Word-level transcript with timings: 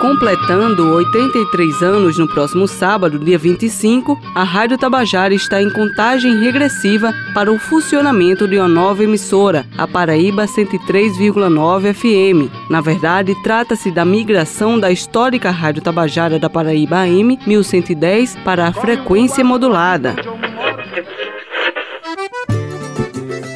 Completando 0.00 0.94
83 0.94 1.82
anos 1.82 2.16
no 2.16 2.26
próximo 2.26 2.66
sábado, 2.66 3.18
dia 3.18 3.36
25, 3.36 4.18
a 4.34 4.42
Rádio 4.42 4.78
Tabajara 4.78 5.34
está 5.34 5.60
em 5.60 5.68
contagem 5.68 6.40
regressiva 6.40 7.12
para 7.34 7.52
o 7.52 7.58
funcionamento 7.58 8.48
de 8.48 8.56
uma 8.56 8.66
nova 8.66 9.04
emissora, 9.04 9.66
a 9.76 9.86
Paraíba 9.86 10.46
103,9 10.46 11.92
FM. 11.92 12.50
Na 12.70 12.80
verdade, 12.80 13.34
trata-se 13.42 13.90
da 13.90 14.02
migração 14.02 14.80
da 14.80 14.90
histórica 14.90 15.50
Rádio 15.50 15.82
Tabajara 15.82 16.38
da 16.38 16.48
Paraíba 16.48 17.00
AM 17.00 17.38
1110 17.46 18.36
para 18.36 18.68
a 18.68 18.72
frequência 18.72 19.44
modulada. 19.44 20.16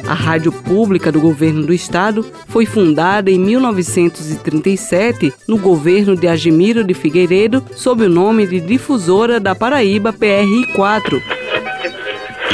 A 0.07 0.13
Rádio 0.13 0.51
Pública 0.51 1.11
do 1.11 1.19
Governo 1.19 1.65
do 1.65 1.73
Estado 1.73 2.25
foi 2.47 2.65
fundada 2.65 3.31
em 3.31 3.39
1937 3.39 5.33
no 5.47 5.57
governo 5.57 6.15
de 6.15 6.27
Agimiro 6.27 6.83
de 6.83 6.93
Figueiredo 6.93 7.65
sob 7.75 8.03
o 8.03 8.09
nome 8.09 8.45
de 8.45 8.59
Difusora 8.59 9.39
da 9.39 9.55
Paraíba 9.55 10.13
PRI4. 10.13 11.21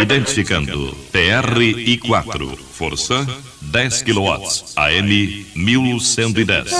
Identificando 0.01 0.95
PRI4, 1.13 2.57
força 2.71 3.27
10 3.61 4.01
kW, 4.01 4.41
AM 4.77 5.45
1110. 5.55 6.71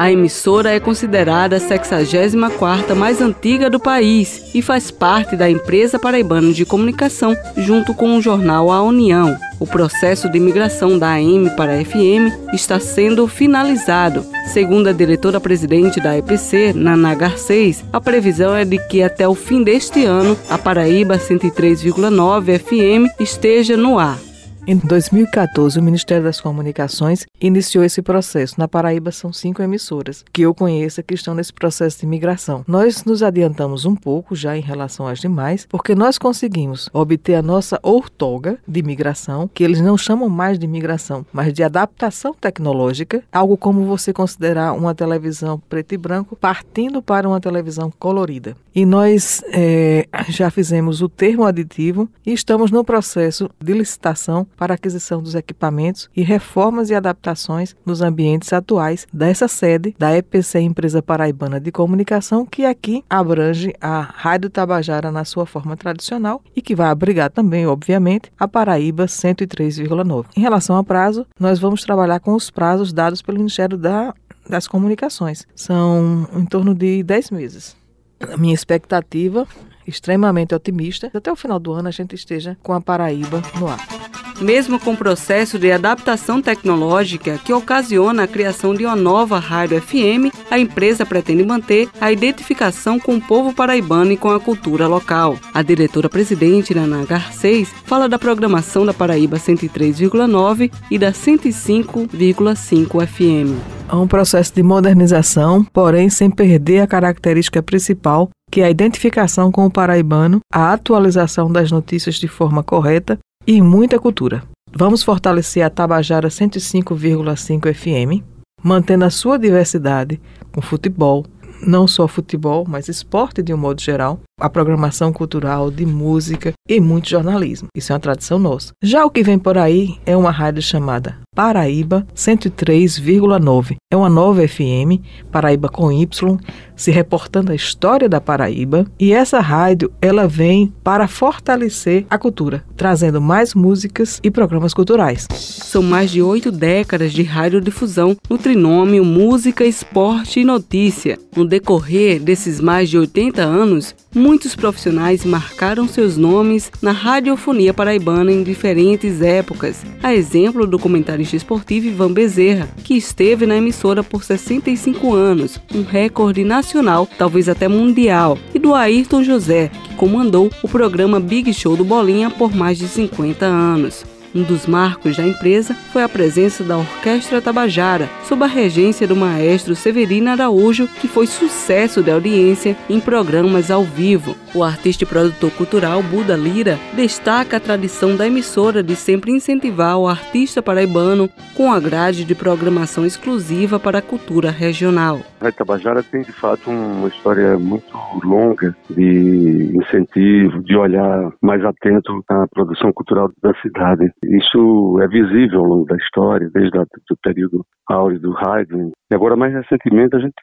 A 0.00 0.10
emissora 0.10 0.70
é 0.70 0.80
considerada 0.80 1.56
a 1.56 1.60
64ª 1.60 2.94
mais 2.94 3.20
antiga 3.20 3.68
do 3.68 3.78
país 3.78 4.50
e 4.54 4.62
faz 4.62 4.90
parte 4.90 5.36
da 5.36 5.50
Empresa 5.50 5.98
Paraibana 5.98 6.54
de 6.54 6.64
Comunicação, 6.64 7.36
junto 7.54 7.92
com 7.92 8.16
o 8.16 8.22
jornal 8.22 8.72
A 8.72 8.82
União. 8.82 9.36
O 9.60 9.66
processo 9.66 10.26
de 10.30 10.40
migração 10.40 10.98
da 10.98 11.10
AM 11.10 11.50
para 11.50 11.74
a 11.74 11.84
FM 11.84 12.32
está 12.54 12.80
sendo 12.80 13.28
finalizado. 13.28 14.24
Segundo 14.46 14.88
a 14.88 14.92
diretora-presidente 14.92 16.00
da 16.00 16.16
EPC, 16.16 16.72
Nana 16.72 17.14
Garcês, 17.14 17.84
a 17.92 18.00
previsão 18.00 18.56
é 18.56 18.64
de 18.64 18.78
que 18.88 19.02
até 19.02 19.28
o 19.28 19.34
fim 19.34 19.62
deste 19.62 20.06
ano 20.06 20.34
a 20.48 20.56
Paraíba 20.56 21.18
103,9 21.18 22.58
FM 22.58 23.20
esteja 23.20 23.76
no 23.76 23.98
ar. 23.98 24.29
Em 24.66 24.76
2014, 24.76 25.78
o 25.78 25.82
Ministério 25.82 26.24
das 26.24 26.40
Comunicações 26.40 27.26
iniciou 27.40 27.82
esse 27.82 28.02
processo. 28.02 28.54
Na 28.58 28.68
Paraíba 28.68 29.10
são 29.10 29.32
cinco 29.32 29.62
emissoras 29.62 30.24
que 30.32 30.42
eu 30.42 30.54
conheço 30.54 31.02
que 31.02 31.14
estão 31.14 31.34
nesse 31.34 31.52
processo 31.52 32.00
de 32.00 32.06
migração. 32.06 32.64
Nós 32.68 33.04
nos 33.04 33.22
adiantamos 33.22 33.84
um 33.86 33.96
pouco 33.96 34.36
já 34.36 34.56
em 34.56 34.60
relação 34.60 35.06
às 35.06 35.18
demais, 35.18 35.66
porque 35.68 35.94
nós 35.94 36.18
conseguimos 36.18 36.90
obter 36.92 37.34
a 37.34 37.42
nossa 37.42 37.80
outorga 37.82 38.58
de 38.68 38.82
migração, 38.82 39.48
que 39.52 39.64
eles 39.64 39.80
não 39.80 39.96
chamam 39.96 40.28
mais 40.28 40.58
de 40.58 40.66
migração, 40.66 41.24
mas 41.32 41.52
de 41.52 41.62
adaptação 41.62 42.34
tecnológica, 42.38 43.24
algo 43.32 43.56
como 43.56 43.86
você 43.86 44.12
considerar 44.12 44.72
uma 44.74 44.94
televisão 44.94 45.60
preto 45.68 45.94
e 45.94 45.98
branco 45.98 46.36
partindo 46.36 47.02
para 47.02 47.26
uma 47.26 47.40
televisão 47.40 47.90
colorida. 47.98 48.56
E 48.74 48.84
nós 48.84 49.42
é, 49.52 50.06
já 50.28 50.50
fizemos 50.50 51.02
o 51.02 51.08
termo 51.08 51.44
aditivo 51.44 52.08
e 52.24 52.32
estamos 52.32 52.70
no 52.70 52.84
processo 52.84 53.50
de 53.58 53.72
licitação 53.72 54.46
para 54.60 54.74
aquisição 54.74 55.22
dos 55.22 55.34
equipamentos 55.34 56.10
e 56.14 56.20
reformas 56.20 56.90
e 56.90 56.94
adaptações 56.94 57.74
nos 57.86 58.02
ambientes 58.02 58.52
atuais 58.52 59.06
dessa 59.10 59.48
sede 59.48 59.96
da 59.98 60.14
EPC 60.14 60.60
Empresa 60.60 61.00
Paraibana 61.02 61.58
de 61.58 61.72
Comunicação, 61.72 62.44
que 62.44 62.66
aqui 62.66 63.02
abrange 63.08 63.72
a 63.80 64.02
Rádio 64.02 64.50
Tabajara 64.50 65.10
na 65.10 65.24
sua 65.24 65.46
forma 65.46 65.78
tradicional 65.78 66.42
e 66.54 66.60
que 66.60 66.76
vai 66.76 66.88
abrigar 66.88 67.30
também, 67.30 67.66
obviamente, 67.66 68.30
a 68.38 68.46
Paraíba 68.46 69.06
103,9. 69.06 70.26
Em 70.36 70.42
relação 70.42 70.76
ao 70.76 70.84
prazo, 70.84 71.26
nós 71.38 71.58
vamos 71.58 71.82
trabalhar 71.82 72.20
com 72.20 72.34
os 72.34 72.50
prazos 72.50 72.92
dados 72.92 73.22
pelo 73.22 73.38
Ministério 73.38 73.78
da, 73.78 74.12
das 74.46 74.68
Comunicações. 74.68 75.46
São 75.56 76.28
em 76.36 76.44
torno 76.44 76.74
de 76.74 77.02
10 77.02 77.30
meses. 77.30 77.74
A 78.20 78.36
minha 78.36 78.52
expectativa 78.52 79.48
extremamente 79.86 80.54
otimista. 80.54 81.10
Até 81.12 81.30
o 81.30 81.36
final 81.36 81.58
do 81.58 81.72
ano 81.72 81.88
a 81.88 81.92
gente 81.92 82.14
esteja 82.14 82.56
com 82.62 82.72
a 82.72 82.80
Paraíba 82.80 83.42
no 83.58 83.68
ar 83.68 84.00
mesmo 84.40 84.80
com 84.80 84.92
o 84.92 84.96
processo 84.96 85.58
de 85.58 85.70
adaptação 85.70 86.40
tecnológica 86.40 87.38
que 87.44 87.52
ocasiona 87.52 88.24
a 88.24 88.28
criação 88.28 88.74
de 88.74 88.84
uma 88.84 88.96
nova 88.96 89.38
rádio 89.38 89.80
FM, 89.80 90.34
a 90.50 90.58
empresa 90.58 91.06
pretende 91.06 91.44
manter 91.44 91.88
a 92.00 92.10
identificação 92.10 92.98
com 92.98 93.16
o 93.16 93.20
povo 93.20 93.52
paraibano 93.52 94.12
e 94.12 94.16
com 94.16 94.30
a 94.30 94.40
cultura 94.40 94.86
local. 94.86 95.38
A 95.52 95.62
diretora-presidente, 95.62 96.74
Nana 96.74 97.04
Garcês, 97.04 97.68
fala 97.84 98.08
da 98.08 98.18
programação 98.18 98.86
da 98.86 98.94
Paraíba 98.94 99.36
103,9 99.36 100.72
e 100.90 100.98
da 100.98 101.12
105,5 101.12 103.06
FM. 103.06 103.79
Há 103.92 103.98
um 103.98 104.06
processo 104.06 104.54
de 104.54 104.62
modernização, 104.62 105.64
porém 105.64 106.08
sem 106.08 106.30
perder 106.30 106.78
a 106.78 106.86
característica 106.86 107.60
principal 107.60 108.30
que 108.48 108.60
é 108.60 108.64
a 108.64 108.70
identificação 108.70 109.50
com 109.50 109.66
o 109.66 109.70
paraibano, 109.70 110.38
a 110.52 110.72
atualização 110.72 111.50
das 111.50 111.72
notícias 111.72 112.14
de 112.14 112.28
forma 112.28 112.62
correta 112.62 113.18
e 113.44 113.60
muita 113.60 113.98
cultura. 113.98 114.44
Vamos 114.72 115.02
fortalecer 115.02 115.64
a 115.64 115.70
Tabajara 115.70 116.28
105,5 116.28 117.74
FM, 117.74 118.24
mantendo 118.62 119.04
a 119.04 119.10
sua 119.10 119.36
diversidade 119.36 120.20
com 120.52 120.60
futebol, 120.60 121.26
não 121.60 121.88
só 121.88 122.06
futebol, 122.06 122.64
mas 122.68 122.88
esporte 122.88 123.42
de 123.42 123.52
um 123.52 123.58
modo 123.58 123.80
geral, 123.80 124.20
a 124.40 124.48
programação 124.48 125.12
cultural, 125.12 125.70
de 125.70 125.86
música 125.86 126.52
e 126.68 126.80
muito 126.80 127.08
jornalismo. 127.08 127.68
Isso 127.74 127.92
é 127.92 127.94
uma 127.94 128.00
tradição 128.00 128.38
nossa. 128.38 128.72
Já 128.82 129.04
o 129.04 129.10
que 129.10 129.22
vem 129.22 129.38
por 129.38 129.58
aí 129.58 129.98
é 130.06 130.16
uma 130.16 130.30
rádio 130.30 130.62
chamada 130.62 131.18
Paraíba 131.34 132.06
103,9. 132.14 133.76
É 133.92 133.96
uma 133.96 134.08
nova 134.08 134.46
FM, 134.46 135.00
Paraíba 135.30 135.68
com 135.68 135.90
Y, 135.92 136.38
se 136.76 136.90
reportando 136.90 137.52
a 137.52 137.54
história 137.54 138.08
da 138.08 138.20
Paraíba, 138.20 138.86
e 138.98 139.12
essa 139.12 139.38
rádio 139.40 139.92
ela 140.00 140.26
vem 140.26 140.72
para 140.82 141.06
fortalecer 141.06 142.04
a 142.10 142.18
cultura, 142.18 142.64
trazendo 142.76 143.20
mais 143.20 143.54
músicas 143.54 144.20
e 144.22 144.30
programas 144.30 144.74
culturais. 144.74 145.26
São 145.30 145.82
mais 145.82 146.10
de 146.10 146.20
oito 146.20 146.50
décadas 146.50 147.12
de 147.12 147.22
radiodifusão 147.22 148.16
no 148.28 148.38
trinômio 148.38 149.04
música, 149.04 149.64
esporte 149.64 150.40
e 150.40 150.44
notícia. 150.44 151.18
No 151.36 151.46
decorrer 151.46 152.20
desses 152.20 152.60
mais 152.60 152.90
de 152.90 152.98
80 152.98 153.42
anos, 153.42 153.94
muitos 154.30 154.54
profissionais 154.54 155.24
marcaram 155.24 155.88
seus 155.88 156.16
nomes 156.16 156.70
na 156.80 156.92
radiofonia 156.92 157.74
paraibana 157.74 158.30
em 158.30 158.44
diferentes 158.44 159.20
épocas. 159.20 159.84
A 160.00 160.14
exemplo 160.14 160.68
do 160.68 160.78
comentarista 160.78 161.34
esportivo 161.34 161.88
Ivan 161.88 162.12
Bezerra, 162.12 162.68
que 162.84 162.94
esteve 162.94 163.44
na 163.44 163.56
emissora 163.56 164.04
por 164.04 164.22
65 164.22 165.12
anos, 165.12 165.60
um 165.74 165.82
recorde 165.82 166.44
nacional, 166.44 167.08
talvez 167.18 167.48
até 167.48 167.66
mundial, 167.66 168.38
e 168.54 168.60
do 168.60 168.72
Ayrton 168.72 169.24
José, 169.24 169.68
que 169.82 169.96
comandou 169.96 170.48
o 170.62 170.68
programa 170.68 171.18
Big 171.18 171.52
Show 171.52 171.76
do 171.76 171.84
Bolinha 171.84 172.30
por 172.30 172.54
mais 172.54 172.78
de 172.78 172.86
50 172.86 173.44
anos. 173.44 174.04
Um 174.32 174.44
dos 174.44 174.66
marcos 174.66 175.16
da 175.16 175.26
empresa 175.26 175.74
foi 175.92 176.04
a 176.04 176.08
presença 176.08 176.62
da 176.62 176.78
Orquestra 176.78 177.42
Tabajara, 177.42 178.08
sob 178.22 178.44
a 178.44 178.46
regência 178.46 179.06
do 179.06 179.16
maestro 179.16 179.74
Severino 179.74 180.30
Araújo, 180.30 180.86
que 180.86 181.08
foi 181.08 181.26
sucesso 181.26 182.00
de 182.00 182.12
audiência 182.12 182.76
em 182.88 183.00
programas 183.00 183.70
ao 183.72 183.82
vivo. 183.82 184.36
O 184.54 184.62
artista 184.62 185.02
e 185.02 185.06
produtor 185.06 185.50
cultural 185.52 186.02
Buda 186.02 186.36
Lira 186.36 186.78
destaca 186.94 187.56
a 187.56 187.60
tradição 187.60 188.16
da 188.16 188.26
emissora 188.26 188.82
de 188.82 188.94
sempre 188.94 189.32
incentivar 189.32 189.98
o 189.98 190.06
artista 190.06 190.62
paraibano 190.62 191.28
com 191.56 191.72
a 191.72 191.80
grade 191.80 192.24
de 192.24 192.34
programação 192.34 193.04
exclusiva 193.04 193.80
para 193.80 193.98
a 193.98 194.02
cultura 194.02 194.50
regional. 194.50 195.20
A 195.40 195.50
Tabajara 195.50 196.02
tem 196.02 196.22
de 196.22 196.32
fato 196.32 196.70
uma 196.70 197.08
história 197.08 197.58
muito 197.58 197.96
longa 198.24 198.76
de 198.88 199.72
incentivo, 199.74 200.62
de 200.62 200.76
olhar 200.76 201.32
mais 201.42 201.64
atento 201.64 202.22
à 202.28 202.46
produção 202.48 202.92
cultural 202.92 203.30
da 203.42 203.54
cidade. 203.60 204.12
Isso 204.24 204.98
é 205.00 205.08
visível 205.08 205.60
ao 205.60 205.66
longo 205.66 205.84
da 205.86 205.96
história, 205.96 206.50
desde 206.52 206.78
o 206.78 207.16
período 207.22 207.64
áureo 207.88 208.20
do 208.20 208.32
rádio. 208.32 208.92
E 209.10 209.14
agora, 209.14 209.36
mais 209.36 209.52
recentemente, 209.52 210.14
a 210.14 210.20
gente 210.20 210.34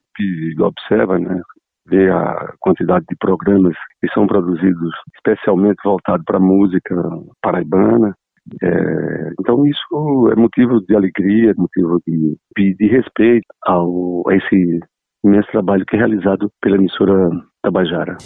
observa, 0.60 1.20
né, 1.20 1.42
vê 1.88 2.10
a 2.10 2.54
quantidade 2.60 3.06
de 3.10 3.16
programas 3.18 3.76
que 4.02 4.12
são 4.14 4.28
produzidos 4.28 4.92
especialmente 5.16 5.78
voltados 5.84 6.24
para 6.26 6.38
a 6.38 6.42
música 6.42 6.96
paraibana. 7.42 8.14
É, 8.64 9.32
então 9.40 9.66
isso 9.66 10.30
é 10.32 10.36
motivo 10.36 10.80
de 10.82 10.96
alegria, 10.96 11.54
motivo 11.58 12.00
de, 12.08 12.38
de 12.76 12.88
respeito 12.88 13.46
ao, 13.66 14.24
a 14.30 14.36
esse 14.36 14.80
imenso 15.24 15.50
trabalho 15.52 15.86
que 15.86 15.96
é 15.96 16.00
realizado 16.00 16.50
pela 16.62 16.78
emissora 16.78 17.30
Tabajara. 17.62 18.18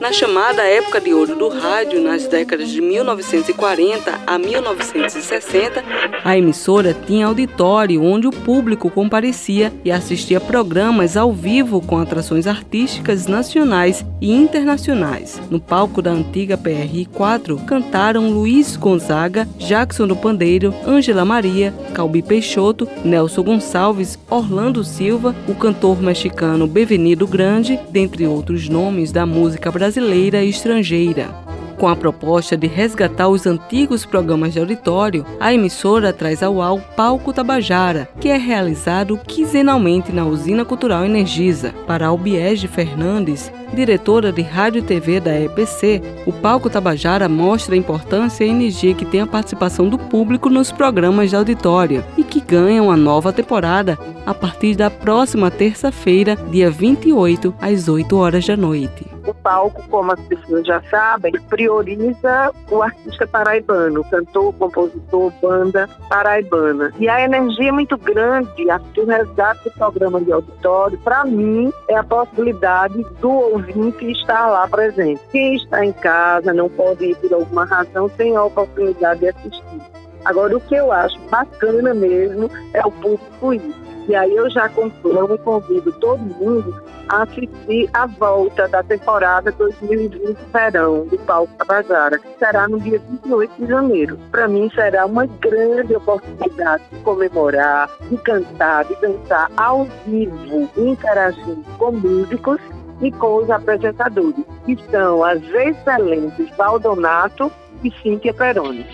Na 0.00 0.14
chamada 0.14 0.62
época 0.62 0.98
de 0.98 1.12
ouro 1.12 1.36
do 1.36 1.50
rádio, 1.50 2.00
nas 2.00 2.26
décadas 2.26 2.70
de 2.70 2.80
1940 2.80 4.20
a 4.26 4.38
1960, 4.38 5.84
a 6.24 6.38
emissora 6.38 6.96
tinha 7.06 7.26
auditório 7.26 8.02
onde 8.02 8.26
o 8.26 8.30
público 8.30 8.90
comparecia 8.90 9.70
e 9.84 9.92
assistia 9.92 10.40
programas 10.40 11.18
ao 11.18 11.34
vivo 11.34 11.82
com 11.82 11.98
atrações 11.98 12.46
artísticas 12.46 13.26
nacionais 13.26 14.02
e 14.22 14.32
internacionais. 14.32 15.38
No 15.50 15.60
palco 15.60 16.00
da 16.00 16.12
antiga 16.12 16.56
PRI4 16.56 17.62
cantaram 17.66 18.30
Luiz 18.30 18.76
Gonzaga, 18.76 19.46
Jackson 19.58 20.06
do 20.06 20.16
Pandeiro, 20.16 20.74
Ângela 20.86 21.26
Maria, 21.26 21.74
Calbi 21.92 22.22
Peixoto, 22.22 22.88
Nelson 23.04 23.42
Gonçalves, 23.42 24.18
Orlando 24.30 24.82
Silva, 24.82 25.36
o 25.46 25.54
cantor 25.54 26.00
mexicano 26.00 26.66
Bevenido 26.66 27.26
Grande, 27.26 27.78
dentre 27.90 28.26
outros 28.26 28.66
nomes 28.66 29.12
da 29.12 29.26
música 29.26 29.70
brasileira 29.70 29.89
brasileira 29.90 30.44
e 30.44 30.48
estrangeira. 30.48 31.28
Com 31.76 31.88
a 31.88 31.96
proposta 31.96 32.56
de 32.56 32.66
resgatar 32.66 33.28
os 33.28 33.46
antigos 33.46 34.04
programas 34.04 34.52
de 34.52 34.60
auditório, 34.60 35.24
a 35.40 35.52
emissora 35.52 36.12
traz 36.12 36.42
ao 36.42 36.60
ar 36.60 36.74
o 36.74 36.80
Palco 36.80 37.32
Tabajara, 37.32 38.08
que 38.20 38.28
é 38.28 38.36
realizado 38.36 39.18
quinzenalmente 39.26 40.12
na 40.12 40.26
Usina 40.26 40.64
Cultural 40.64 41.04
Energisa. 41.04 41.74
Para 41.86 42.06
Albiege 42.06 42.68
Fernandes, 42.68 43.50
diretora 43.74 44.30
de 44.30 44.42
Rádio 44.42 44.80
e 44.80 44.82
TV 44.82 45.18
da 45.18 45.40
EPC, 45.40 46.02
o 46.26 46.32
Palco 46.32 46.68
Tabajara 46.68 47.28
mostra 47.28 47.74
a 47.74 47.78
importância 47.78 48.44
e 48.44 48.48
a 48.48 48.52
energia 48.52 48.94
que 48.94 49.06
tem 49.06 49.22
a 49.22 49.26
participação 49.26 49.88
do 49.88 49.98
público 49.98 50.50
nos 50.50 50.70
programas 50.70 51.30
de 51.30 51.36
auditório 51.36 52.04
e 52.16 52.22
que 52.22 52.40
ganha 52.40 52.82
uma 52.82 52.96
nova 52.96 53.32
temporada 53.32 53.98
a 54.26 54.34
partir 54.34 54.76
da 54.76 54.90
próxima 54.90 55.50
terça-feira, 55.50 56.36
dia 56.36 56.70
28, 56.70 57.54
às 57.58 57.88
8 57.88 58.16
horas 58.16 58.46
da 58.46 58.56
noite. 58.56 59.09
Palco, 59.42 59.82
como 59.88 60.12
as 60.12 60.20
pessoas 60.20 60.66
já 60.66 60.82
sabem, 60.90 61.32
prioriza 61.48 62.52
o 62.70 62.82
artista 62.82 63.26
paraibano, 63.26 64.04
cantor, 64.04 64.52
compositor, 64.54 65.32
banda 65.40 65.88
paraibana. 66.08 66.92
E 66.98 67.08
a 67.08 67.22
energia 67.22 67.68
é 67.68 67.72
muito 67.72 67.96
grande, 67.96 68.70
acho 68.70 68.84
que 68.92 69.00
o 69.00 69.06
do 69.06 69.70
programa 69.76 70.20
de 70.20 70.32
auditório, 70.32 70.98
para 70.98 71.24
mim, 71.24 71.72
é 71.88 71.96
a 71.96 72.04
possibilidade 72.04 73.02
do 73.20 73.30
ouvinte 73.30 74.10
estar 74.10 74.48
lá 74.48 74.68
presente. 74.68 75.20
Quem 75.30 75.56
está 75.56 75.84
em 75.84 75.92
casa, 75.92 76.52
não 76.52 76.68
pode 76.68 77.04
ir 77.04 77.16
por 77.16 77.32
alguma 77.32 77.64
razão, 77.64 78.08
tem 78.08 78.36
a 78.36 78.44
oportunidade 78.44 79.20
de 79.20 79.28
assistir. 79.28 79.80
Agora, 80.24 80.56
o 80.56 80.60
que 80.60 80.74
eu 80.74 80.92
acho 80.92 81.18
bacana 81.30 81.94
mesmo 81.94 82.50
é 82.74 82.84
o 82.84 82.90
público 82.90 83.54
ir. 83.54 83.74
E 84.08 84.14
aí 84.14 84.34
eu 84.34 84.50
já 84.50 84.68
concluo 84.68 85.34
e 85.34 85.38
convido 85.38 85.92
todo 85.92 86.18
mundo 86.18 86.74
a 86.88 86.89
assistir 87.10 87.90
a 87.92 88.06
volta 88.06 88.68
da 88.68 88.82
temporada 88.82 89.50
2020 89.52 90.38
verão 90.52 91.06
do 91.06 91.18
Palco 91.18 91.52
Tabajara, 91.58 92.18
que 92.18 92.38
será 92.38 92.68
no 92.68 92.80
dia 92.80 92.98
28 92.98 93.52
de 93.58 93.66
janeiro. 93.66 94.18
Para 94.30 94.48
mim 94.48 94.70
será 94.74 95.06
uma 95.06 95.26
grande 95.26 95.94
oportunidade 95.94 96.84
de 96.92 96.98
comemorar, 97.00 97.90
de 98.08 98.16
cantar, 98.18 98.84
de 98.84 98.94
dançar 99.00 99.50
ao 99.56 99.84
vivo, 100.06 100.70
interagindo 100.76 101.64
com 101.78 101.92
músicos 101.92 102.60
e 103.02 103.10
com 103.10 103.36
os 103.36 103.50
apresentadores, 103.50 104.44
que 104.64 104.76
são 104.90 105.24
as 105.24 105.42
excelentes 105.42 106.48
Valdonato 106.56 107.50
e 107.82 107.90
Cíntia 108.02 108.32
Peroni. 108.34 108.86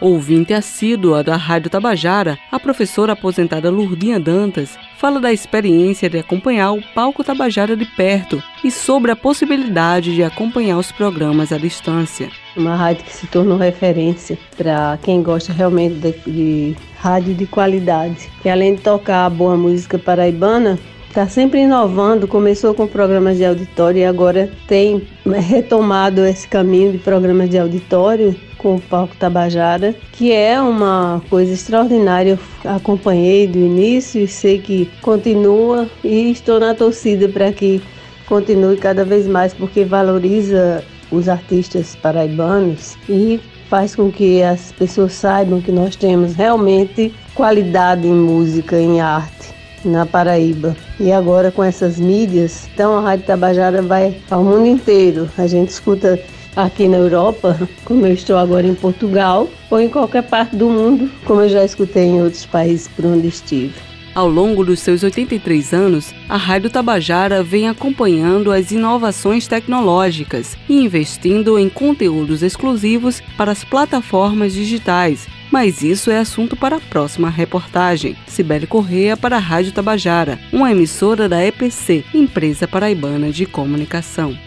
Ouvinte 0.00 0.52
assídua 0.52 1.22
da 1.22 1.36
Rádio 1.36 1.70
Tabajara, 1.70 2.36
a 2.50 2.58
professora 2.58 3.12
aposentada 3.12 3.70
Lurdinha 3.70 4.18
Dantas 4.18 4.76
fala 4.98 5.20
da 5.20 5.32
experiência 5.32 6.10
de 6.10 6.18
acompanhar 6.18 6.72
o 6.72 6.82
palco 6.94 7.22
Tabajara 7.22 7.76
de 7.76 7.84
perto 7.84 8.42
e 8.64 8.70
sobre 8.70 9.12
a 9.12 9.16
possibilidade 9.16 10.14
de 10.14 10.22
acompanhar 10.22 10.78
os 10.78 10.90
programas 10.90 11.52
à 11.52 11.58
distância. 11.58 12.28
Uma 12.56 12.74
rádio 12.74 13.04
que 13.04 13.12
se 13.12 13.26
tornou 13.28 13.56
referência 13.56 14.36
para 14.56 14.98
quem 15.02 15.22
gosta 15.22 15.52
realmente 15.52 15.94
de, 15.94 16.12
de 16.26 16.76
rádio 16.98 17.34
de 17.34 17.46
qualidade. 17.46 18.28
E 18.44 18.48
além 18.48 18.74
de 18.74 18.82
tocar 18.82 19.30
boa 19.30 19.56
música 19.56 19.98
paraibana, 19.98 20.78
está 21.08 21.28
sempre 21.28 21.60
inovando, 21.60 22.26
começou 22.26 22.74
com 22.74 22.88
programas 22.88 23.36
de 23.36 23.44
auditório 23.44 24.00
e 24.00 24.04
agora 24.04 24.50
tem 24.66 25.06
retomado 25.24 26.24
esse 26.26 26.48
caminho 26.48 26.90
de 26.90 26.98
programas 26.98 27.48
de 27.48 27.58
auditório 27.58 28.34
com 28.64 28.76
o 28.76 28.80
Palco 28.80 29.14
Tabajara, 29.16 29.94
que 30.12 30.32
é 30.32 30.58
uma 30.58 31.20
coisa 31.28 31.52
extraordinária. 31.52 32.38
Eu 32.64 32.70
acompanhei 32.70 33.46
do 33.46 33.58
início 33.58 34.22
e 34.22 34.26
sei 34.26 34.58
que 34.58 34.90
continua 35.02 35.86
e 36.02 36.30
estou 36.30 36.58
na 36.58 36.74
torcida 36.74 37.28
para 37.28 37.52
que 37.52 37.82
continue 38.26 38.78
cada 38.78 39.04
vez 39.04 39.26
mais, 39.26 39.52
porque 39.52 39.84
valoriza 39.84 40.82
os 41.10 41.28
artistas 41.28 41.94
paraibanos 41.94 42.96
e 43.06 43.38
faz 43.68 43.94
com 43.94 44.10
que 44.10 44.42
as 44.42 44.72
pessoas 44.72 45.12
saibam 45.12 45.60
que 45.60 45.70
nós 45.70 45.94
temos 45.94 46.34
realmente 46.34 47.14
qualidade 47.34 48.06
em 48.06 48.14
música, 48.14 48.80
em 48.80 48.98
arte 48.98 49.52
na 49.84 50.06
Paraíba. 50.06 50.74
E 50.98 51.12
agora 51.12 51.50
com 51.50 51.62
essas 51.62 51.98
mídias, 52.00 52.66
então 52.72 52.96
a 52.96 53.02
Rádio 53.02 53.26
Tabajara 53.26 53.82
vai 53.82 54.16
ao 54.30 54.42
mundo 54.42 54.66
inteiro. 54.66 55.28
A 55.36 55.46
gente 55.46 55.68
escuta 55.68 56.18
aqui 56.56 56.88
na 56.88 56.98
Europa, 56.98 57.68
como 57.84 58.06
eu 58.06 58.14
estou 58.14 58.36
agora 58.36 58.66
em 58.66 58.74
Portugal, 58.74 59.48
ou 59.70 59.80
em 59.80 59.88
qualquer 59.88 60.22
parte 60.22 60.56
do 60.56 60.68
mundo, 60.68 61.10
como 61.24 61.40
eu 61.42 61.48
já 61.48 61.64
escutei 61.64 62.04
em 62.04 62.22
outros 62.22 62.46
países 62.46 62.88
por 62.88 63.06
onde 63.06 63.28
estive. 63.28 63.74
Ao 64.14 64.28
longo 64.28 64.64
dos 64.64 64.78
seus 64.78 65.02
83 65.02 65.72
anos, 65.72 66.14
a 66.28 66.36
Rádio 66.36 66.70
Tabajara 66.70 67.42
vem 67.42 67.68
acompanhando 67.68 68.52
as 68.52 68.70
inovações 68.70 69.48
tecnológicas 69.48 70.56
e 70.68 70.84
investindo 70.84 71.58
em 71.58 71.68
conteúdos 71.68 72.40
exclusivos 72.40 73.20
para 73.36 73.50
as 73.50 73.64
plataformas 73.64 74.52
digitais. 74.52 75.26
Mas 75.50 75.82
isso 75.82 76.12
é 76.12 76.18
assunto 76.18 76.54
para 76.54 76.76
a 76.76 76.80
próxima 76.80 77.28
reportagem. 77.28 78.16
Sibeli 78.26 78.68
Correia 78.68 79.16
para 79.16 79.36
a 79.36 79.40
Rádio 79.40 79.72
Tabajara, 79.72 80.38
uma 80.52 80.70
emissora 80.70 81.28
da 81.28 81.44
EPC, 81.44 82.04
Empresa 82.14 82.68
Paraibana 82.68 83.30
de 83.32 83.46
Comunicação. 83.46 84.38